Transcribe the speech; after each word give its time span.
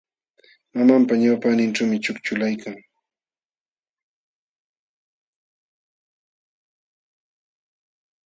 Mamanpa 0.75 1.13
ñawpaqninćhuumi 1.21 1.97
ćhukćhulaykan. 2.03 2.75